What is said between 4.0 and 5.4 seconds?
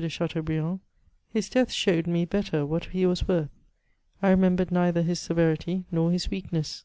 I remembered neither his